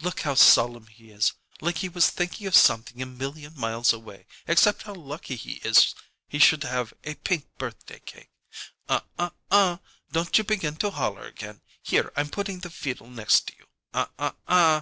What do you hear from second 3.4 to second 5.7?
miles away except how lucky he